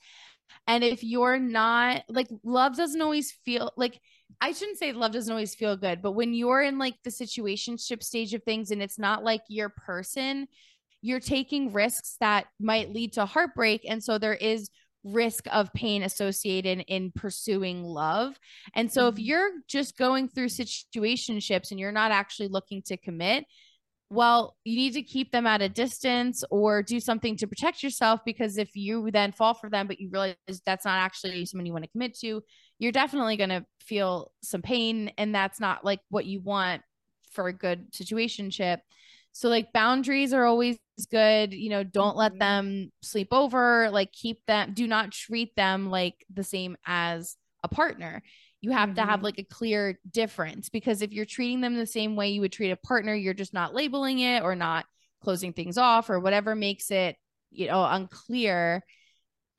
[0.68, 4.00] And if you're not like, love doesn't always feel like,
[4.40, 8.04] I shouldn't say love doesn't always feel good, but when you're in like the situationship
[8.04, 10.48] stage of things and it's not like your person,
[11.02, 13.86] you're taking risks that might lead to heartbreak.
[13.90, 14.70] And so there is
[15.14, 18.40] risk of pain associated in pursuing love.
[18.74, 19.18] And so mm-hmm.
[19.18, 23.46] if you're just going through situationships and you're not actually looking to commit,
[24.10, 28.22] well, you need to keep them at a distance or do something to protect yourself
[28.26, 31.74] because if you then fall for them, but you realize that's not actually someone you
[31.74, 32.42] want to commit to,
[32.80, 35.12] you're definitely going to feel some pain.
[35.18, 36.84] And that's not like what you want
[37.32, 38.78] for a good situationship.
[39.38, 40.80] So like boundaries are always
[41.12, 41.54] good.
[41.54, 42.40] You know, don't let mm-hmm.
[42.40, 43.88] them sleep over.
[43.92, 48.24] Like keep them, do not treat them like the same as a partner.
[48.62, 48.96] You have mm-hmm.
[48.96, 49.26] to have mm-hmm.
[49.26, 52.72] like a clear difference because if you're treating them the same way you would treat
[52.72, 54.86] a partner, you're just not labeling it or not
[55.22, 57.16] closing things off or whatever makes it,
[57.52, 58.84] you know, unclear.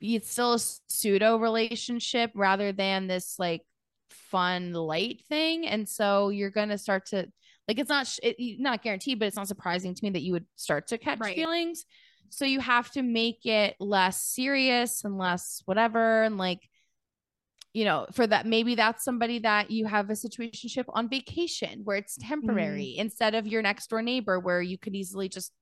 [0.01, 3.63] it's still a pseudo relationship rather than this like
[4.11, 7.29] fun light thing and so you're going to start to
[7.69, 10.47] like it's not it, not guaranteed but it's not surprising to me that you would
[10.57, 11.37] start to catch right.
[11.37, 11.85] feelings
[12.31, 16.69] so you have to make it less serious and less whatever and like
[17.75, 21.97] you know for that maybe that's somebody that you have a situationship on vacation where
[21.97, 23.01] it's temporary mm.
[23.01, 25.53] instead of your next door neighbor where you could easily just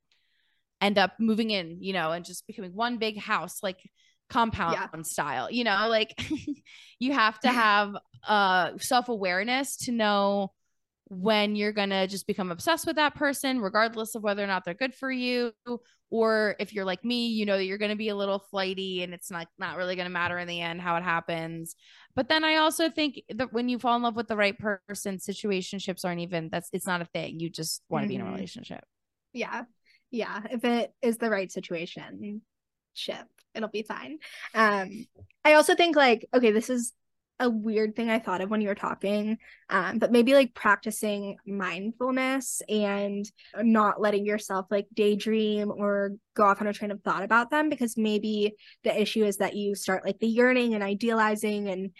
[0.80, 3.78] end up moving in you know and just becoming one big house like
[4.28, 5.02] compound yeah.
[5.02, 6.14] style you know like
[6.98, 7.94] you have to have
[8.26, 10.52] uh self-awareness to know
[11.08, 14.64] when you're going to just become obsessed with that person regardless of whether or not
[14.64, 15.52] they're good for you
[16.10, 19.02] or if you're like me you know that you're going to be a little flighty
[19.02, 21.76] and it's not not really going to matter in the end how it happens.
[22.14, 25.18] But then i also think that when you fall in love with the right person
[25.18, 27.40] situationships aren't even that's it's not a thing.
[27.40, 28.08] You just want to mm-hmm.
[28.08, 28.34] be in a mm-hmm.
[28.34, 28.84] relationship.
[29.32, 29.64] Yeah.
[30.10, 30.42] Yeah.
[30.50, 32.42] If it is the right situation
[32.94, 34.18] ship it'll be fine.
[34.54, 35.06] Um
[35.44, 36.92] i also think like okay this is
[37.38, 39.36] a weird thing i thought of when you were talking
[39.68, 46.60] um but maybe like practicing mindfulness and not letting yourself like daydream or go off
[46.60, 50.04] on a train of thought about them because maybe the issue is that you start
[50.04, 51.90] like the yearning and idealizing and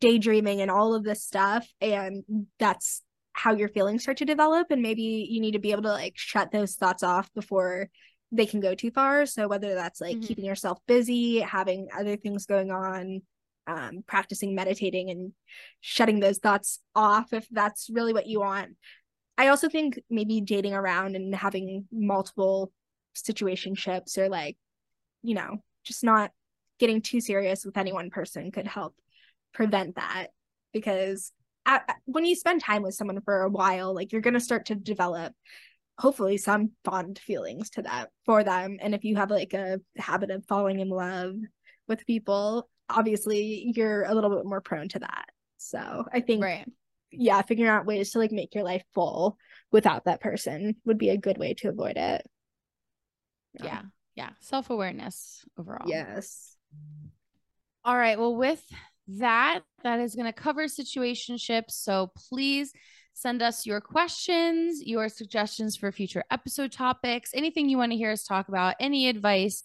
[0.00, 2.24] daydreaming and all of this stuff and
[2.58, 5.92] that's how your feelings start to develop and maybe you need to be able to
[5.92, 7.88] like shut those thoughts off before
[8.32, 10.26] they can go too far so whether that's like mm-hmm.
[10.26, 13.20] keeping yourself busy having other things going on
[13.66, 15.32] um, practicing meditating and
[15.80, 18.76] shutting those thoughts off if that's really what you want
[19.38, 22.72] i also think maybe dating around and having multiple
[23.16, 24.56] situationships or like
[25.22, 26.30] you know just not
[26.78, 28.94] getting too serious with any one person could help
[29.52, 30.28] prevent that
[30.72, 31.32] because
[31.66, 34.66] at, when you spend time with someone for a while, like you're going to start
[34.66, 35.32] to develop
[35.98, 38.78] hopefully some fond feelings to that for them.
[38.80, 41.34] And if you have like a habit of falling in love
[41.88, 45.26] with people, obviously you're a little bit more prone to that.
[45.58, 46.70] So I think, right.
[47.10, 49.38] yeah, figuring out ways to like make your life full
[49.72, 52.26] without that person would be a good way to avoid it.
[53.54, 53.64] Yeah.
[53.64, 53.82] Yeah.
[54.14, 54.30] yeah.
[54.40, 55.88] Self awareness overall.
[55.88, 56.56] Yes.
[57.84, 58.18] All right.
[58.18, 58.62] Well, with
[59.08, 62.72] that that is going to cover situationships so please
[63.12, 68.10] send us your questions your suggestions for future episode topics anything you want to hear
[68.10, 69.62] us talk about any advice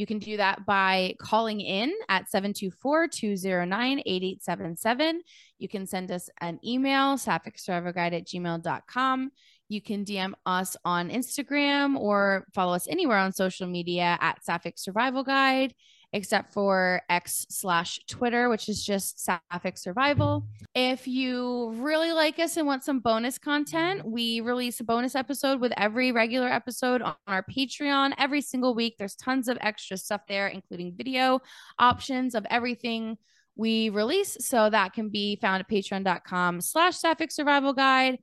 [0.00, 5.18] you can do that by calling in at 724-209-8877
[5.58, 9.30] you can send us an email sapphic at gmail.com
[9.68, 14.76] you can DM us on Instagram or follow us anywhere on social media at Sapphic
[14.78, 15.72] Survival Guide
[16.12, 20.46] except for X slash Twitter, which is just Sapphic Survival.
[20.74, 25.60] If you really like us and want some bonus content, we release a bonus episode
[25.60, 28.96] with every regular episode on our Patreon every single week.
[28.98, 31.40] There's tons of extra stuff there, including video
[31.78, 33.16] options of everything
[33.56, 34.36] we release.
[34.40, 38.18] So that can be found at patreon.com slash Sapphic Survival Guide.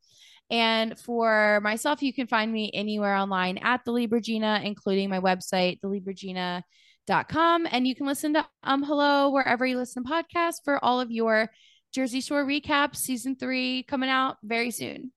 [0.50, 5.82] And for myself, you can find me anywhere online at the Libragina, including my website,
[5.82, 5.88] the
[7.08, 7.68] Libragina com.
[7.70, 11.12] And you can listen to um hello wherever you listen to podcasts for all of
[11.12, 11.50] your
[11.94, 15.12] jersey shore recaps season three coming out very soon.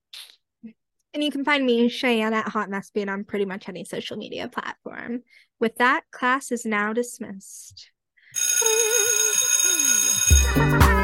[1.12, 4.16] And you can find me cheyenne at hot mess bean on pretty much any social
[4.16, 5.22] media platform.
[5.59, 7.91] With that class is now dismissed